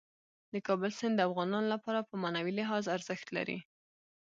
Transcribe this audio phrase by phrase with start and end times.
[0.53, 3.59] د کابل سیند د افغانانو لپاره په معنوي لحاظ ارزښت لري.